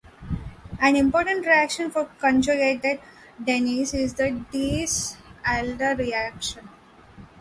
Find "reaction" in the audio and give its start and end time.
1.45-1.91, 5.95-6.67